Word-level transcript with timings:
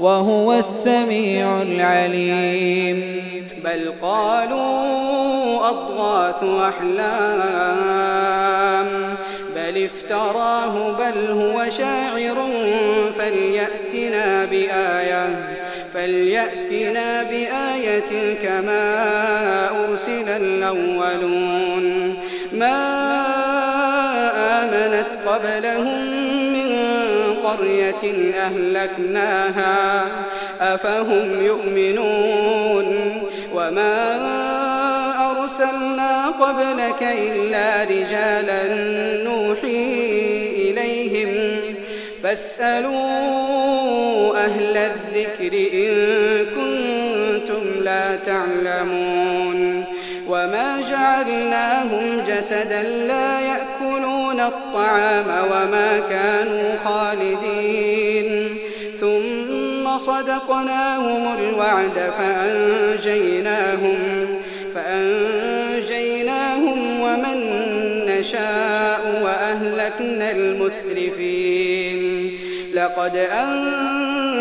وهو 0.00 0.52
السميع 0.52 1.62
العليم. 1.62 3.24
بل 3.64 3.92
قالوا 4.02 5.68
أضغاث 5.68 6.44
أحلام. 6.44 7.94
بل 9.56 9.84
افتراه 9.84 10.92
بل 10.92 11.30
هو 11.30 11.68
شاعر 11.68 12.36
فليأتنا 13.18 14.44
بآية 14.44 15.28
فليأتنا 15.94 17.22
بآية 17.22 18.34
كما 18.42 19.04
أرسل 19.84 20.28
الأولون. 20.28 22.14
ما 22.52 22.76
آمنت 24.62 25.06
قبلهم 25.26 26.43
قرية 27.44 28.32
أهلكناها 28.34 30.06
أفهم 30.60 31.42
يؤمنون؟ 31.42 33.18
وما 33.54 34.14
أرسلنا 35.30 36.26
قبلك 36.26 37.02
إلا 37.02 37.84
رجالا 37.84 38.62
نوحي 39.24 39.94
إليهم. 40.56 41.60
فاسألوا 42.22 43.24
أهل 44.44 44.76
الذكر 44.76 45.52
إن 45.74 45.90
كنتم 46.44 47.62
لا 47.84 48.16
تعلمون. 48.16 49.43
وما 50.34 50.80
جعلناهم 50.90 52.22
جسدا 52.28 52.82
لا 52.82 53.40
يأكلون 53.40 54.40
الطعام 54.40 55.26
وما 55.50 56.02
كانوا 56.10 56.76
خالدين. 56.84 58.56
ثم 59.00 59.98
صدقناهم 59.98 61.38
الوعد 61.38 62.12
فأنجيناهم 62.18 63.98
فأنجيناهم 64.74 65.80
ومن 67.00 67.38
نشاء 68.08 69.00
وأهلكنا 69.22 70.30
المسرفين. 70.30 72.00
لقد 72.74 73.16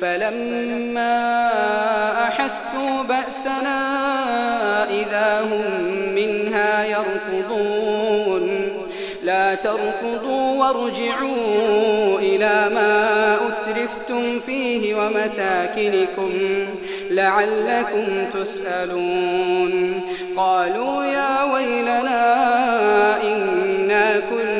فلما 0.00 1.48
أحسوا 2.28 3.02
بأسنا 3.08 3.80
إذا 4.90 5.40
هم 5.40 5.64
منها 6.14 6.84
يركضون. 6.84 8.68
لا 9.22 9.54
تركضوا 9.54 10.58
وارجعوا 10.60 12.18
إلى 12.18 12.70
ما 12.74 13.34
أترفتم 13.34 14.40
فيه 14.46 14.94
ومساكنكم 14.94 16.32
لعلكم 17.10 18.06
تسألون. 18.32 20.00
قالوا 20.36 21.04
يا 21.04 21.42
ويلنا 21.52 22.22
إنا 23.22 24.20
كنا 24.30 24.59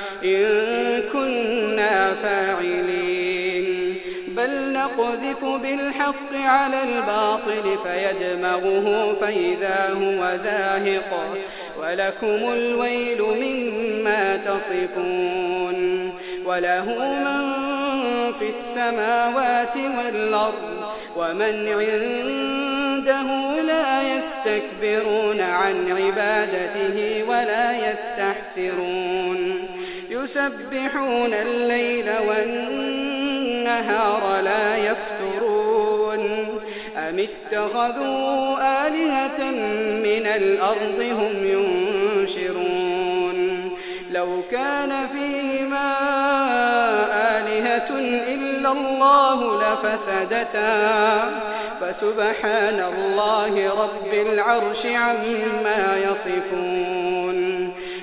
نقذف 4.91 5.45
بالحق 5.45 6.33
على 6.33 6.83
الباطل 6.83 7.77
فيدمغه 7.83 9.13
فإذا 9.21 9.89
هو 9.93 10.37
زاهق. 10.37 11.35
ولكم 11.79 12.53
الويل 12.53 13.21
مما 13.21 14.35
تصفون. 14.35 16.11
وله 16.45 16.85
من 16.85 17.61
في 18.39 18.49
السماوات 18.49 19.75
والأرض 19.75 20.83
ومن 21.17 21.69
عنده 21.69 23.61
لا 23.61 24.15
يستكبرون 24.15 25.41
عن 25.41 25.91
عبادته 25.91 27.23
ولا 27.27 27.91
يستحسرون. 27.91 29.67
يسبحون 30.09 31.33
الليل 31.33 32.09
والنهار 32.27 33.10
لا 34.41 34.77
يفترون. 34.77 36.47
أم 36.97 37.19
اتخذوا 37.19 38.57
آلهة 38.87 39.51
من 40.03 40.25
الأرض 40.27 40.99
هم 40.99 41.33
ينشرون؟ 42.17 43.41
لو 44.11 44.41
كان 44.51 45.07
فيهما 45.07 45.91
آلهة 47.37 47.89
إلا 48.33 48.71
الله 48.71 49.61
لفسدتا. 49.61 51.31
فسبحان 51.81 52.79
الله 52.97 53.53
رب 53.83 54.13
العرش 54.13 54.85
عما 54.85 55.97
يصفون. 56.11 57.50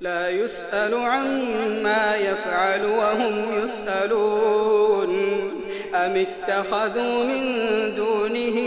لا 0.00 0.28
يسأل 0.28 0.94
عما 0.94 2.16
يفعل 2.16 2.86
وهم 2.86 3.64
يسألون. 3.64 5.16
أم 5.94 6.26
اتخذوا 6.26 7.24
من 7.24 7.44
دونه 7.96 8.58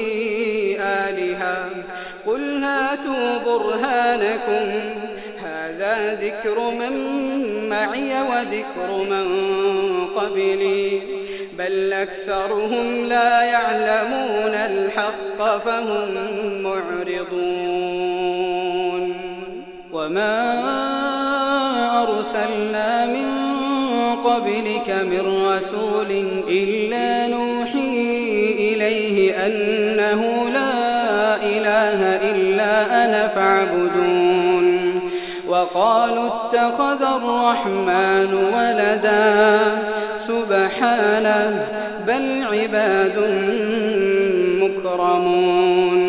آلهة؟ 0.82 1.70
قل 2.26 2.64
هاتوا 2.64 3.38
برهانكم. 3.46 4.80
هذا 5.44 6.14
ذكر 6.14 6.60
من 6.70 6.94
معي 7.70 8.22
وذكر 8.22 8.94
من 9.10 9.28
قبلي. 10.16 11.02
بل 11.58 11.94
أكثرهم 11.94 13.06
لا 13.06 13.44
يعلمون 13.44 14.56
الحق 14.56 15.58
فهم 15.58 16.12
معرضون. 16.64 17.69
وما 20.10 22.04
أرسلنا 22.04 23.06
من 23.06 23.30
قبلك 24.24 24.90
من 24.90 25.46
رسول 25.46 26.26
إلا 26.50 27.28
نوحي 27.28 28.56
إليه 28.60 29.46
أنه 29.46 30.50
لا 30.54 31.36
إله 31.36 32.32
إلا 32.32 33.06
أنا 33.06 33.28
فاعبدون 33.28 35.00
وقالوا 35.48 36.28
اتخذ 36.28 37.04
الرحمن 37.04 38.34
ولدا 38.54 39.78
سبحانه 40.16 41.68
بل 42.08 42.48
عباد 42.52 43.18
مكرمون 44.62 46.09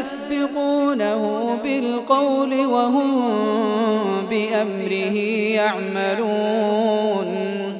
يسبقونه 0.00 1.58
بالقول 1.64 2.66
وهم 2.66 3.10
بأمره 4.30 5.16
يعملون. 5.54 7.26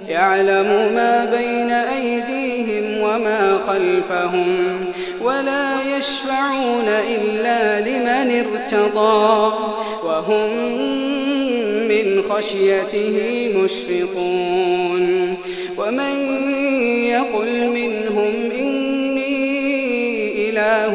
يعلم 0.09 0.93
ما 0.95 1.25
بين 1.25 1.71
أيديهم 1.71 3.01
وما 3.01 3.59
خلفهم 3.67 4.85
ولا 5.23 5.97
يشفعون 5.97 6.89
إلا 6.89 7.81
لمن 7.81 8.45
ارتضى 8.45 9.53
وهم 10.05 10.51
من 11.89 12.23
خشيته 12.23 13.49
مشفقون. 13.57 15.37
ومن 15.79 16.17
يقل 17.05 17.69
منهم 17.69 18.33
إني 18.59 19.41
إله 20.51 20.95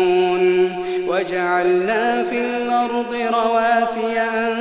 وجعلنا 1.11 2.23
في 2.23 2.39
الأرض 2.39 3.15
رواسي 3.33 4.19
أن 4.19 4.55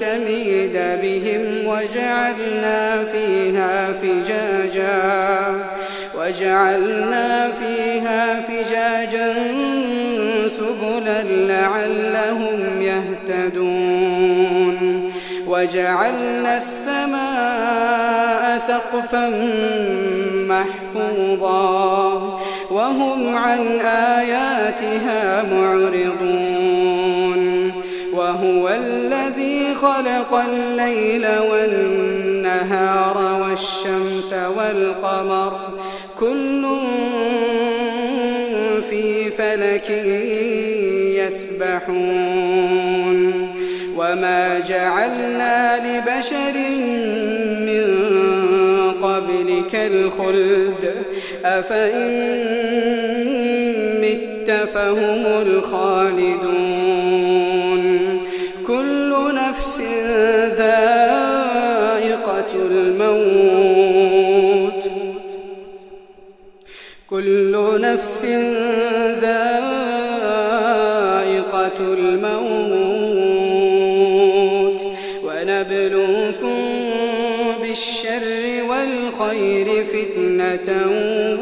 تميد 0.00 0.72
بهم 1.02 1.66
وجعلنا 1.66 3.04
فيها 3.12 3.92
فجاجا 3.92 5.02
وجعلنا 6.18 7.52
فيها 7.52 8.40
فجاجا 8.40 9.34
سبلا 10.48 11.22
لعلهم 11.22 12.82
يهتدون 12.82 14.78
وجعلنا 15.46 16.56
السماء 16.56 18.56
سقفا 18.56 19.28
محفوظا. 20.48 22.33
وهم 22.74 23.36
عن 23.36 23.60
آياتها 23.86 25.42
معرضون. 25.42 26.94
وهو 28.12 28.68
الذي 28.68 29.74
خلق 29.74 30.34
الليل 30.34 31.26
والنهار 31.50 33.42
والشمس 33.42 34.32
والقمر. 34.32 35.58
كل 36.20 36.66
في 38.90 39.30
فلك 39.30 39.90
يسبحون. 41.18 42.34
وما 43.96 44.58
جعلنا 44.58 45.76
لبشر 45.76 46.54
من 47.66 48.03
قبلك 49.14 49.74
الخلد. 49.74 50.94
أفإن 51.44 52.14
مت 54.00 54.50
فهم 54.74 55.26
الخالدون. 55.26 56.64
كل 58.66 59.14
نفس 59.34 59.80
ذائقة 60.58 60.94
الموت. 62.54 63.14
كل 67.10 67.80
نفس 67.80 68.24
ذائقة 69.20 69.54
الموت. 71.80 72.83
فتنة 79.82 80.68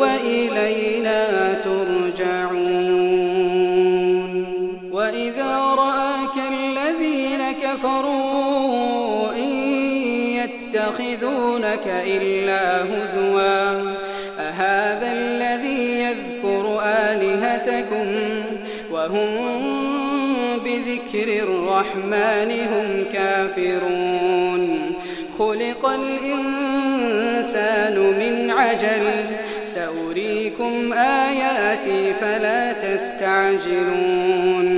وإلينا 0.01 1.55
ترجعون 1.55 3.13
وإذا 4.93 5.59
رآك 5.59 6.37
الذين 6.53 7.53
كفروا 7.63 9.33
إن 9.35 9.53
يتخذونك 10.73 11.87
إلا 11.87 12.83
هزوا 12.83 13.83
أهذا 14.39 15.13
الذي 15.13 16.01
يذكر 16.01 16.81
آلهتكم 16.85 18.07
وهم 18.91 19.29
بذكر 20.65 21.29
الرحمن 21.43 22.51
هم 22.51 23.05
كافرون 23.13 24.92
خلق 25.39 25.89
الإنسان 25.89 27.99
من 27.99 28.51
عجل. 28.51 29.07
سأريكم 29.67 30.93
آياتي 30.93 32.13
فلا 32.21 32.73
تستعجلون. 32.73 34.69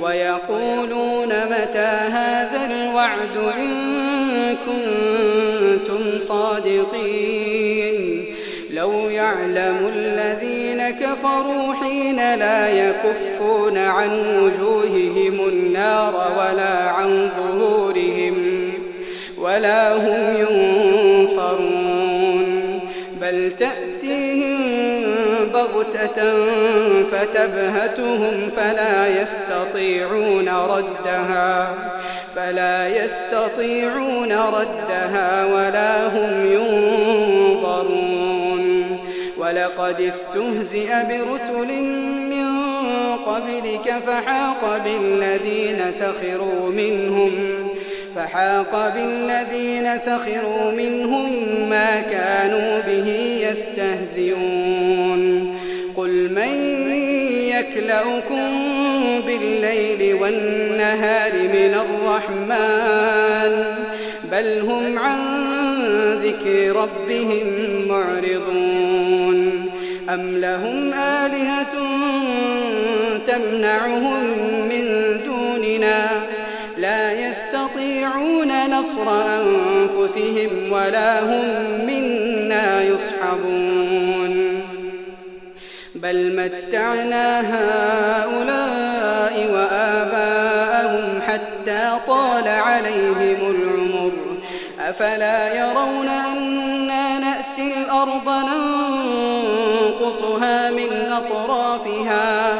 ويقولون 0.00 1.28
متى 1.28 2.08
هذا 2.12 2.70
الوعد 2.70 3.36
إن 3.58 4.56
كنتم 4.66 6.18
صادقين. 6.18 7.98
لو 8.70 8.92
يعلم 8.92 9.92
الذين 9.96 10.90
كفروا 10.90 11.74
حين 11.74 12.16
لا 12.16 12.68
يكفون 12.68 13.78
عن 13.78 14.10
وجوههم 14.42 15.48
النار 15.48 16.14
ولا 16.38 16.90
عن 16.90 17.30
ظهورهم 17.38 17.87
ولا 19.58 19.96
هم 19.96 20.46
ينصرون 21.20 22.80
بل 23.20 23.52
تأتيهم 23.58 24.58
بغتة 25.52 26.22
فتبهتهم 27.12 28.50
فلا 28.56 29.22
يستطيعون 29.22 30.48
ردها 30.48 31.74
فلا 32.36 32.88
يستطيعون 33.04 34.32
ردها 34.32 35.44
ولا 35.44 36.06
هم 36.06 36.52
ينظرون 36.52 38.08
ولقد 39.38 40.00
استهزئ 40.00 40.88
برسل 41.08 41.82
من 42.30 42.48
قبلك 43.26 43.94
فحاق 44.06 44.82
بالذين 44.84 45.92
سخروا 45.92 46.70
منهم 46.70 47.67
فحاق 48.18 48.94
بالذين 48.94 49.98
سخروا 49.98 50.70
منهم 50.76 51.30
ما 51.70 52.00
كانوا 52.00 52.80
به 52.86 53.08
يستهزئون. 53.50 55.22
قل 55.96 56.32
من 56.32 56.52
يكلؤكم 57.48 58.50
بالليل 59.26 60.14
والنهار 60.14 61.32
من 61.32 61.74
الرحمن 61.84 63.52
بل 64.32 64.60
هم 64.60 64.98
عن 64.98 65.18
ذكر 66.22 66.76
ربهم 66.76 67.46
معرضون. 67.88 69.70
أم 70.10 70.36
لهم 70.36 70.92
آلهة 70.92 71.74
تمنعهم 73.26 74.22
من 74.68 74.84
دوننا 75.26 76.37
نصر 78.78 79.08
أنفسهم 79.40 80.72
ولا 80.72 81.20
هم 81.22 81.44
منا 81.86 82.82
يصحبون. 82.82 84.62
بل 85.94 86.36
متعنا 86.36 87.40
هؤلاء 87.40 89.34
وآباءهم 89.52 91.20
حتى 91.20 91.98
طال 92.06 92.48
عليهم 92.48 93.40
العمر. 93.50 94.12
أفلا 94.80 95.54
يرون 95.54 96.08
أنا 96.08 97.18
نأتي 97.18 97.74
الأرض 97.80 98.28
ننقصها 99.90 100.70
من 100.70 101.12
أطرافها؟ 101.12 102.54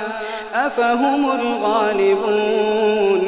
أفهم 0.54 1.30
الغالبون. 1.40 3.24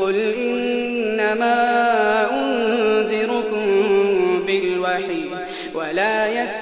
قل 0.00 0.16
إنما 0.34 2.13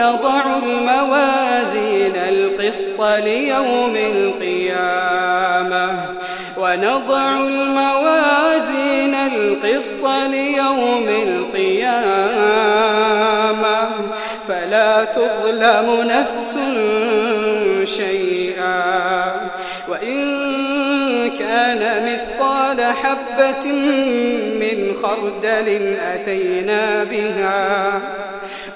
ونضع 0.00 0.42
الموازين 0.62 2.16
القسط 2.16 3.02
ليوم 3.02 3.96
القيامة. 3.96 5.88
ونضع 6.56 7.36
الموازين 7.40 9.14
القسط 9.14 10.06
ليوم 10.30 11.08
القيامة. 11.08 11.90
فلا 14.48 15.04
تظلم 15.04 16.02
نفس 16.02 16.56
شيئا. 17.96 19.32
وإن 19.88 20.40
كان 21.38 22.06
مثقال 22.06 22.82
حبة 22.82 23.66
من 24.60 24.94
خردل 25.02 25.96
أتينا 26.02 27.04
بها. 27.04 28.00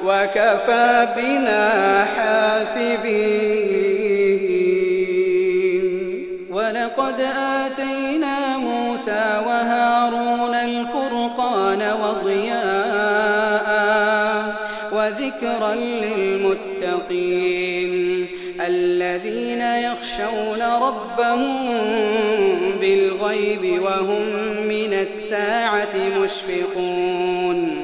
وكفى 0.04 1.08
بنا 1.16 2.04
حاسبين. 2.04 3.84
ولقد 6.50 7.20
آتينا 7.36 8.56
موسى 8.56 9.42
وهارون 9.46 10.54
الفرقان 10.54 11.82
وضياء 12.02 13.68
وذكرا 14.92 15.74
للمتقين 16.04 17.54
الذين 18.60 19.60
يخشون 19.60 20.62
ربهم 20.82 21.68
بالغيب 22.80 23.82
وهم 23.82 24.22
من 24.68 24.92
الساعة 24.92 25.94
مشفقون. 26.22 27.83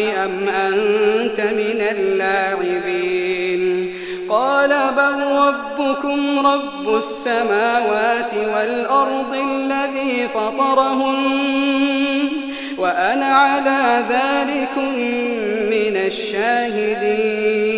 أم 0.00 0.48
أنت 0.48 1.40
من 1.40 1.80
اللاعبين؟ 1.90 3.60
قال 4.28 4.68
بل 4.96 5.22
ربكم 5.22 6.46
رب 6.46 6.96
السماوات 6.96 8.34
والأرض 8.34 9.34
الذي 9.34 10.28
فطرهن 10.34 12.28
وأنا 12.78 13.26
على 13.26 14.04
ذلك 14.10 14.78
من 15.70 15.96
الشاهدين. 16.06 17.70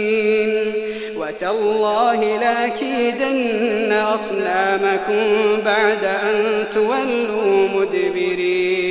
وتالله 1.16 2.38
لأكيدن 2.38 3.92
أصنامكم 3.92 5.26
بعد 5.64 6.04
أن 6.04 6.64
تولوا 6.72 7.68
مدبرين. 7.74 8.81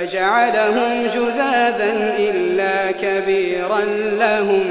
فجعلهم 0.00 1.06
جذاذا 1.06 2.14
إلا 2.18 2.90
كبيرا 2.90 3.80
لهم 4.18 4.64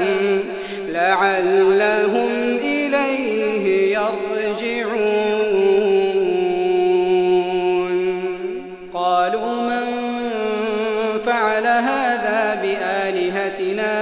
لعلهم 0.88 2.28
إليه 2.62 3.98
يرجعون. 3.98 5.10
قالوا 8.94 9.54
من 9.54 9.86
فعل 11.26 11.66
هذا 11.66 12.60
بآلهتنا 12.62 13.96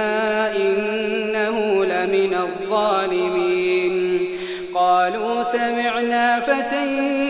إنه 0.55 1.85
لمن 1.85 2.33
الظالمين. 2.33 4.25
قالوا 4.73 5.43
سمعنا 5.43 6.39
يذكرهم 6.39 7.28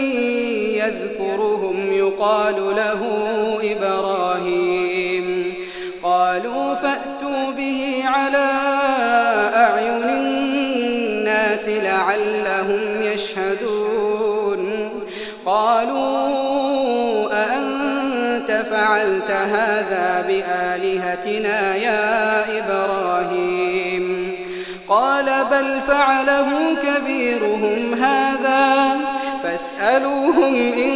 يقال 2.20 2.76
له 2.76 3.02
إبراهيم. 3.64 5.54
قالوا 6.04 6.76
فأتوا 6.76 7.52
به 7.58 8.04
على 8.06 8.52
أعين 9.56 10.04
الناس 10.04 11.68
لعلهم 11.68 13.02
يشهدون. 13.02 14.90
قالوا 15.46 16.10
أأنت 17.34 18.52
فعلت 18.72 19.32
هذا 19.32 20.26
بآلهتنا 20.28 21.76
يا 21.76 22.44
إبراهيم؟ 22.60 24.32
قال 24.90 25.26
بل 25.52 25.82
فعله 25.88 26.48
كبيرهم 26.84 27.94
هذا 27.94 28.90
فاسألوهم 29.60 30.56
إن 30.56 30.94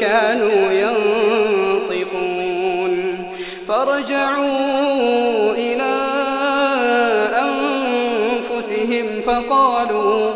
كانوا 0.00 0.72
ينطقون. 0.72 2.12
فرجعوا 3.68 5.52
إلى 5.52 5.94
أنفسهم 7.42 9.06
فقالوا 9.26 10.30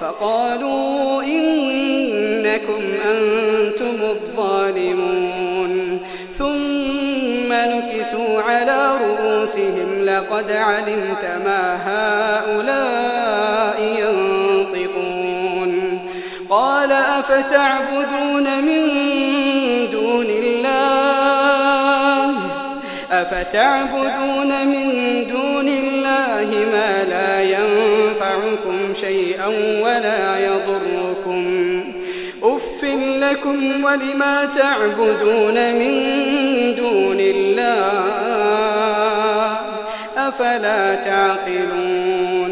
فقالوا 0.00 1.22
إنكم 1.22 2.82
أنتم 3.04 3.96
الظالمون. 4.10 6.00
ثم 6.38 7.52
نكسوا 7.52 8.42
على 8.42 8.96
رؤوسهم 9.04 10.04
لقد 10.04 10.50
علمت 10.50 11.24
ما 11.44 11.76
هؤلاء 11.84 13.78
ينطقون 13.82 14.19
قال 16.60 16.92
أفتعبدون 16.92 18.62
من 18.62 18.82
دون 19.90 20.26
الله؟ 20.30 21.50
أفتعبدون 23.10 24.66
من 24.66 24.90
دون 25.30 25.68
الله 25.68 26.48
ما 26.72 27.04
لا 27.04 27.42
ينفعكم 27.42 28.94
شيئا 28.94 29.46
ولا 29.82 30.38
يضركم. 30.38 31.44
أف 32.42 32.84
لكم 33.20 33.84
ولما 33.84 34.44
تعبدون 34.44 35.74
من 35.74 35.94
دون 36.74 37.20
الله؟ 37.20 38.00
أفلا 40.16 40.94
تعقلون؟ 40.94 42.50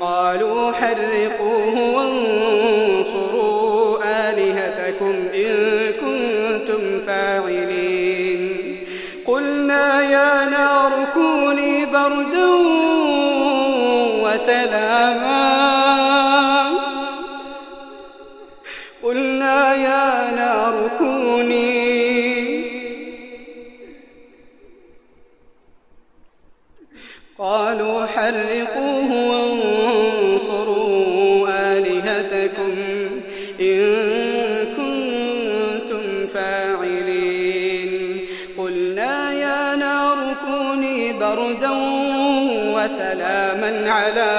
قالوا 0.00 0.72
حرقوه 0.72 1.78
وانصروا 1.94 2.55
وسلاما 14.46 15.46
قلنا 19.02 19.74
يا 19.74 20.30
نار 20.36 20.90
كوني. 20.98 22.06
قالوا 27.38 28.06
حرقوه 28.06 29.10
وانصروا 29.30 30.96
آلهتكم 31.48 32.74
إن 33.60 33.80
كنتم 34.76 36.26
فاعلين. 36.34 37.90
قلنا 38.58 39.32
يا 39.32 39.76
نار 39.76 40.18
كوني 40.46 41.12
بردا 41.12 41.74
وسلاما 42.76 43.90
على 43.90 44.35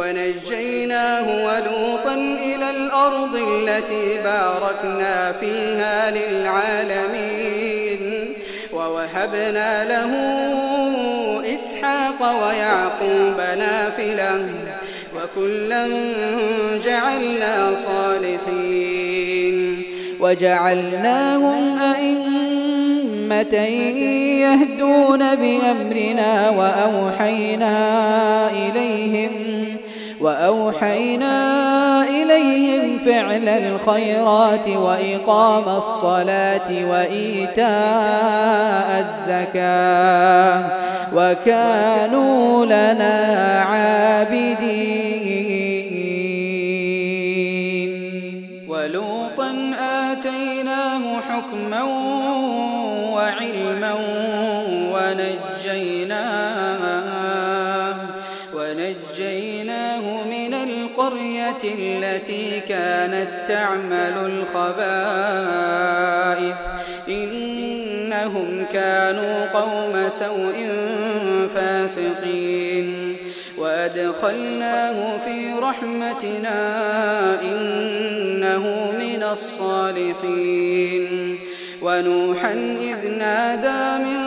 ونجيناه 0.00 1.26
ولوطا 1.46 2.14
إلى 2.14 2.70
الأرض 2.70 3.34
التي 3.36 4.06
باركنا 4.24 5.32
فيها 5.32 6.10
للعالمين. 6.10 8.00
ووهبنا 8.72 9.84
له 9.84 10.12
إسحاق 11.54 12.20
ويعقوب 12.42 13.38
نافلة 13.58 14.46
وكلا 15.16 15.88
جعلنا 16.84 17.74
صالحين. 17.74 19.56
وجعلناهم 20.20 21.78
أئمة 21.78 23.54
يهدون 24.40 25.34
بأمرنا 25.34 26.50
وأوحينا 26.50 27.76
إليهم 28.50 29.30
وأوحينا 30.20 32.02
إليهم 32.08 32.98
فعل 32.98 33.48
الخيرات 33.48 34.68
وإقام 34.68 35.76
الصلاة 35.76 36.90
وإيتاء 36.90 39.00
الزكاة 39.00 40.64
وكانوا 41.14 42.66
لنا 42.66 43.60
عابدين. 43.60 44.60
ولوطا 48.68 49.74
آتيناه 49.80 51.20
حكما 51.30 51.82
وعلما 53.12 53.94
ونجيناه 54.94 56.99
القرية 61.10 61.58
التي 61.64 62.60
كانت 62.60 63.28
تعمل 63.48 64.44
الخبائث. 64.54 64.70
إنهم 67.08 68.64
كانوا 68.72 69.46
قوم 69.46 70.08
سوء 70.08 70.70
فاسقين. 71.54 73.16
وأدخلناه 73.58 75.18
في 75.24 75.52
رحمتنا 75.62 76.60
إنه 77.42 78.92
من 79.00 79.22
الصالحين. 79.22 81.10
ونوحا 81.82 82.52
إذ 82.80 83.10
نادى 83.10 84.04
من 84.04 84.20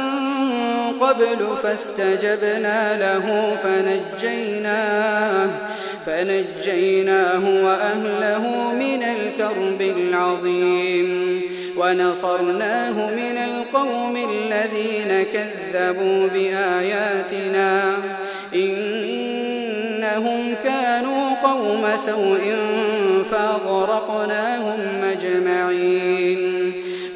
قبل 0.99 1.57
فاستجبنا 1.63 2.97
له 2.97 3.57
فنجيناه. 3.63 5.49
فنجيناه 6.05 7.65
وأهله 7.65 8.73
من 8.73 9.03
الكرب 9.03 9.81
العظيم 9.81 11.41
ونصرناه 11.77 13.09
من 13.09 13.37
القوم 13.37 14.17
الذين 14.17 15.25
كذبوا 15.33 16.27
بآياتنا 16.27 17.97
إنهم 18.55 20.55
كانوا 20.63 21.29
قوم 21.43 21.95
سوء 21.95 22.57
فأغرقناهم 23.31 24.79
أجمعين 25.11 26.12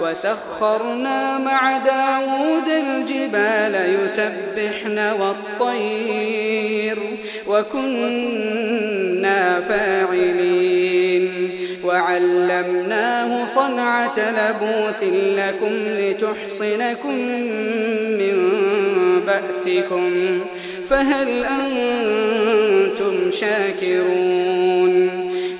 وسخرنا 0.00 1.38
مع 1.38 1.78
داود 1.78 2.68
الجبال 2.68 3.96
يسبحن 4.04 4.98
والطير 5.20 6.98
وكنا 7.46 8.80
فاعلين 9.60 11.50
وعلمناه 11.84 13.44
صنعة 13.44 14.18
لبوس 14.18 15.02
لكم 15.12 15.72
لتحصنكم 15.86 17.14
من 18.18 18.60
بأسكم 19.26 20.40
فهل 20.88 21.44
أنتم 21.44 23.30
شاكرون 23.30 25.19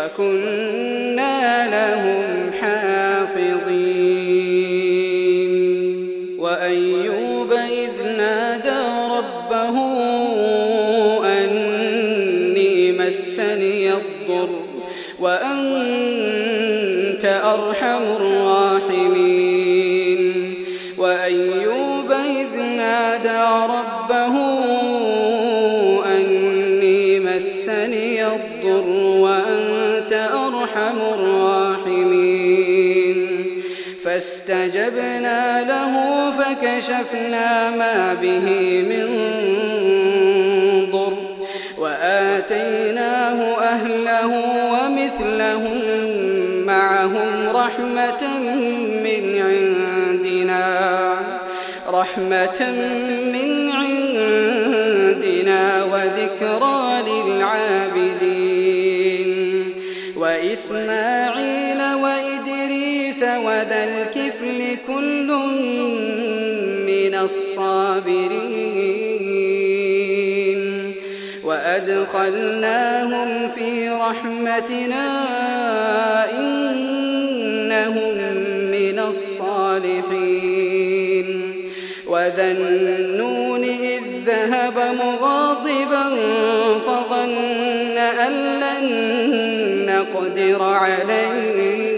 وكنا 0.00 1.68
لهم 1.68 2.52
حافظين. 2.60 3.90
وأيوب 6.38 7.52
إذ 7.52 8.06
نادى 8.16 8.80
ربه 9.16 9.76
أني 11.24 12.92
مسني 12.92 13.92
الضر 13.92 14.48
وأنت 15.20 16.60
أرحم 17.24 18.02
الراحمين. 18.02 19.09
فاستجبنا 34.80 35.60
له 35.62 35.94
فكشفنا 36.30 37.70
ما 37.70 38.14
به 38.14 38.46
من 38.88 39.10
وآتيناه 41.78 43.58
أهله 43.58 44.32
ومثلهم 44.72 45.80
معهم 46.66 47.48
رحمة 47.56 48.22
من 49.04 49.22
عندنا 49.42 50.64
رحمة 51.88 52.60
من 53.32 53.70
عندنا 53.70 55.62
وذكرى 55.84 57.02
للعابدين. 57.08 58.50
وإسماعيل 60.16 61.80
وإدريس 61.94 63.22
وذا 63.22 63.84
الصابرين. 67.24 68.60
وأدخلناهم 71.44 73.28
في 73.48 73.88
رحمتنا 73.88 75.24
إنهم 76.38 78.16
من 78.70 78.98
الصالحين. 78.98 80.50
وذا 82.06 82.50
النون 82.50 83.64
إذ 83.64 84.02
ذهب 84.26 84.78
مغاضبا 84.78 86.04
فظن 86.86 87.98
أن 87.98 88.32
لن 88.60 88.86
نقدر 89.86 90.62
عليه. 90.62 91.89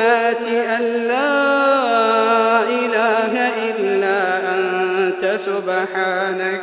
الظلمات 0.00 0.48
أن 0.48 0.82
لا 1.08 2.62
إله 2.62 3.32
إلا 3.68 4.20
أنت. 4.54 5.24
سبحانك 5.36 6.62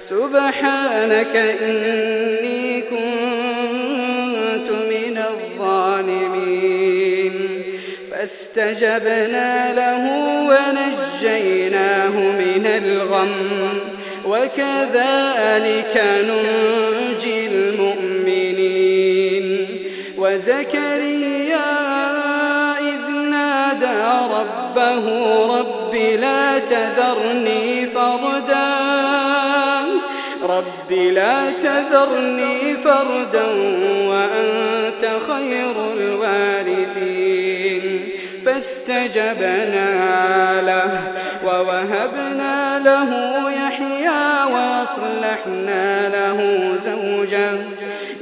سبحانك 0.00 1.36
إني 1.36 2.80
كنت 2.80 4.70
من 4.70 5.18
الظالمين. 5.18 7.34
فاستجبنا 8.10 9.74
له 9.74 10.04
ونجيناه 10.48 12.14
من 12.42 12.64
الغم 12.66 13.78
وكذلك 14.24 15.94
ننجي 16.28 17.46
المؤمنين. 17.46 19.46
وزكريا 20.18 20.81
ربه 24.82 25.46
رب 25.46 25.94
لا 25.94 26.58
تذرني 26.58 27.86
فردا. 27.86 28.74
رب 30.42 30.92
لا 30.92 31.50
تذرني 31.50 32.76
فردا 32.76 33.46
وأنت 34.08 35.10
خير 35.28 35.74
الوارثين. 35.96 38.08
فاستجبنا 38.46 39.90
له 40.62 41.12
ووهبنا 41.44 42.78
له 42.78 43.10
يحيى 43.50 44.44
وأصلحنا 44.52 46.08
له 46.08 46.38
زوجا. 46.76 47.64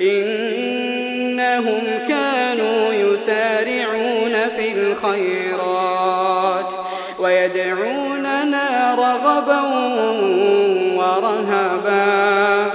إنهم 0.00 1.82
كانوا 2.08 2.92
يسارعون 2.92 4.48
في 4.56 4.72
الخيرات. 4.72 5.99
ويدعوننا 7.40 8.94
رغبا 8.94 9.60
ورهبا 10.96 12.66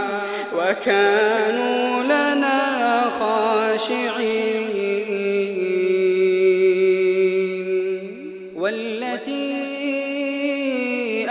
وكانوا 0.58 2.04
لنا 2.04 2.62
خاشعين. 3.20 4.66
والتي 8.56 9.56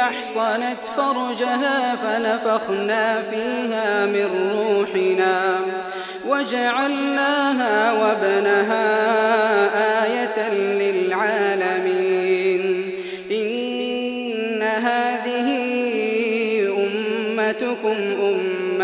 أحصنت 0.00 0.82
فرجها 0.96 1.96
فنفخنا 1.96 3.22
فيها 3.30 4.06
من 4.06 4.28
روحنا 4.52 5.60
وجعلناها 6.26 7.92
وابنها 7.92 8.86
آية 10.04 10.48
للعالمين. 10.52 12.03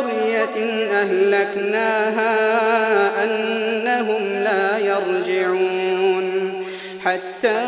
قرية 0.00 0.86
أهلكناها 0.92 2.34
أنهم 3.24 4.22
لا 4.44 4.78
يرجعون. 4.78 6.50
حتى 7.04 7.60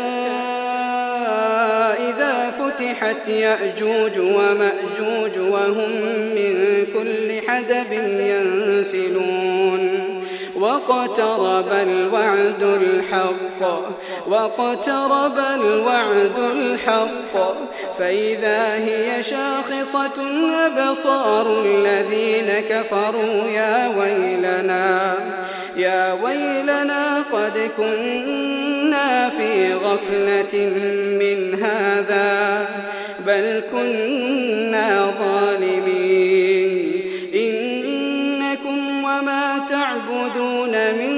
إذا 1.99 2.51
فتحت 2.51 3.27
يأجوج 3.27 4.19
ومأجوج 4.19 5.37
وهم 5.37 5.91
من 6.35 6.85
كل 6.93 7.47
حدب 7.47 7.91
ينسلون. 8.19 9.83
واقترب 10.55 11.67
الوعد 11.71 12.63
الحق 12.63 13.61
واقترب 14.27 15.37
الوعد 15.55 16.39
الحق. 16.55 17.35
فإذا 17.99 18.75
هي 18.75 19.23
شاخصة 19.23 20.17
أبصار 20.65 21.63
الذين 21.65 22.49
كفروا 22.69 23.47
يا 23.55 23.87
ويلنا 23.97 25.15
يا 25.77 26.13
ويلنا 26.13 27.23
قد 27.31 27.71
كنا 27.77 29.29
في 29.29 29.73
غفلة 29.73 30.59
من 31.19 31.63
هذا 31.63 32.67
بل 33.27 33.63
كنا 33.71 35.13
ظالمين. 35.19 37.01
إنكم 37.35 39.03
وما 39.03 39.65
تعبدون 39.69 40.71
من 40.71 41.13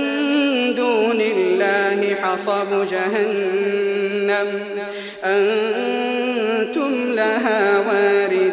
دون 0.76 1.22
الله 1.22 2.16
حصب 2.22 2.86
جهنم. 2.92 4.48
أنتم 6.76 7.12
لها 7.12 7.80
واردون 7.80 8.45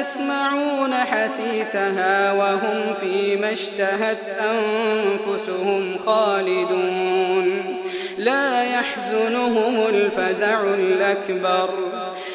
يسمعون 0.00 0.94
حسيسها 0.94 2.32
وهم 2.32 2.94
فيما 3.00 3.52
اشتهت 3.52 4.18
أنفسهم 4.40 5.96
خالدون. 6.06 7.78
لا 8.18 8.64
يحزنهم 8.64 9.86
الفزع 9.88 10.62
الأكبر 10.62 11.70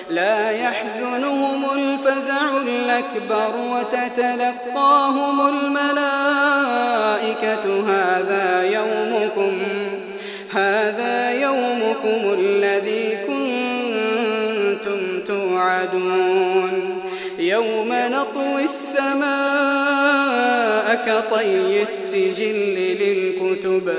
لا 0.10 0.52
يحزنهم 0.52 1.66
الفزع 1.74 2.58
الأكبر 2.58 3.54
وتتلقاهم 3.72 5.48
الملائكة. 5.48 6.84
هذا 7.88 8.64
يومكم 8.64 9.62
هذا 10.52 11.32
يومكم 11.32 12.40
الذي 12.40 13.18
كنتم 13.28 15.00
توعدون. 15.28 17.03
يوم 17.54 17.90
نطوي 17.94 18.64
السماء 18.64 19.36
كطي 20.96 21.82
السجل 21.82 22.58
للكتب 23.00 23.94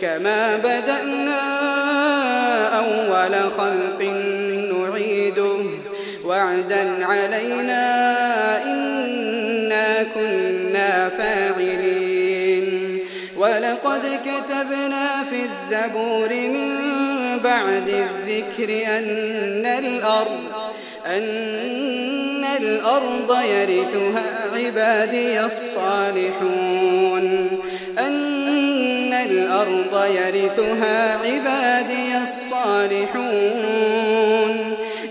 كما 0.00 0.56
بدأنا 0.56 1.40
أول 2.78 3.34
خلق 3.50 4.02
نعيده. 4.72 5.58
وعدا 6.24 7.04
علينا 7.06 7.84
إنا 8.64 10.02
كنا 10.14 11.08
فاعلين. 11.08 12.98
ولقد 13.36 14.20
كتبنا 14.24 15.24
في 15.30 15.42
الزبور 15.44 16.28
من 16.28 16.70
بعد 17.44 17.88
الذكر 17.88 18.70
أن 18.86 19.66
الأرض 19.66 20.40
أن 21.06 22.17
الأرض 22.56 23.36
يرثها 23.42 24.48
عبادي 24.54 25.44
الصالحون. 25.44 27.48
أن 27.98 29.12
الأرض 29.12 30.04
يرثها 30.04 31.16
عبادي 31.16 32.18
الصالحون. 32.22 33.78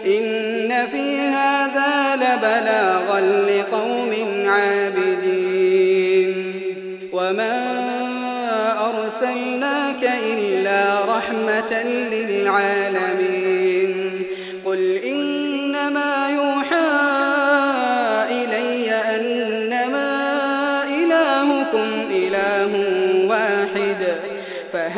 إن 0.05 0.87
في 0.91 1.19
هذا 1.19 2.15
لبلاغا 2.15 3.21
لقوم 3.21 4.13
عابدين. 4.47 6.33
وما 7.13 7.77
أرسلناك 8.89 10.09
إلا 10.23 11.05
رحمة 11.17 11.83
للعالمين. 11.83 13.46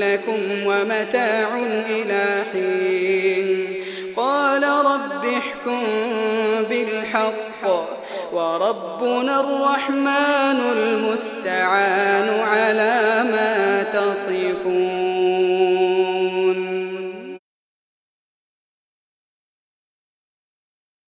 لكم 0.00 0.66
ومتاع 0.66 1.48
إلى 1.88 2.42
حين. 2.52 3.74
قال 4.16 4.62
رب 4.62 5.24
احكم 5.24 5.82
بالحق 6.68 7.66
وربنا 8.32 9.40
الرحمن 9.40 10.60
المستعان 10.76 12.40
على 12.40 13.24
ما 13.32 13.82
تصفون. 13.82 15.01